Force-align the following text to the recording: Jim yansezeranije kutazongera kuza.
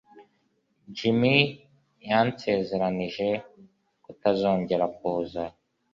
Jim 0.95 1.21
yansezeranije 2.11 3.27
kutazongera 4.03 4.85
kuza. 4.97 5.43